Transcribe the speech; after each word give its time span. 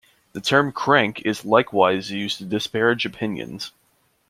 The 0.33 0.41
term 0.41 0.71
crank 0.71 1.21
is 1.27 1.45
likewise 1.45 2.09
used 2.09 2.39
to 2.39 2.45
disparage 2.45 3.05
opinions. 3.05 3.71